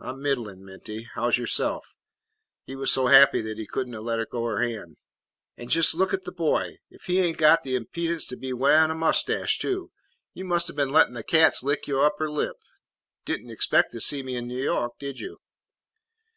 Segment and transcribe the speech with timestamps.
[0.00, 1.04] "I 'm middlin', Minty.
[1.04, 1.94] How 's yourself?"
[2.64, 4.96] He was so happy that he could n't let go her hand.
[5.56, 6.78] "An' jes' look at the boy!
[6.92, 9.92] Ef he ain't got the impidence to be waihin' a mustache too.
[10.34, 12.56] You must 'a' been lettin' the cats lick yo' upper lip.
[13.24, 15.38] Did n't expect to see me in New York, did you?"